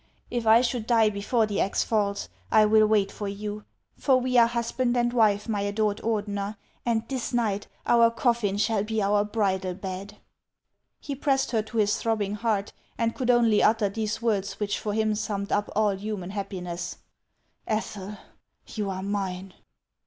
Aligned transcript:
'If 0.31 0.47
I 0.47 0.61
should 0.61 0.87
die 0.87 1.11
before 1.11 1.45
the 1.45 1.61
axe 1.61 1.83
falls, 1.83 2.27
I 2.51 2.65
will 2.65 2.87
wait 2.87 3.11
for 3.11 3.27
you; 3.27 3.65
'for 3.95 4.17
we 4.19 4.35
are 4.35 4.47
husband 4.47 4.97
and 4.97 5.13
wife, 5.13 5.45
niy 5.47 5.69
adored 5.69 5.97
Ordener, 5.99 6.55
and 6.83 7.07
this 7.07 7.31
night 7.33 7.67
our 7.85 8.09
coffin 8.09 8.57
shall 8.57 8.83
be 8.83 8.99
our 8.99 9.23
bridal 9.23 9.75
bed." 9.75 10.17
He 10.99 11.13
pressed 11.13 11.51
her 11.51 11.61
to 11.61 11.77
his 11.77 11.97
throbbing 11.97 12.33
heart, 12.33 12.73
and 12.97 13.13
could 13.13 13.29
only 13.29 13.61
utter 13.61 13.89
these 13.89 14.23
words, 14.23 14.59
which 14.59 14.79
for 14.79 14.93
him 14.95 15.13
summed 15.13 15.51
up 15.51 15.69
all 15.75 15.95
human 15.95 16.31
happiness:" 16.31 16.97
Ethel, 17.67 18.17
you 18.65 18.89
are 18.89 19.03
mine 19.03 19.53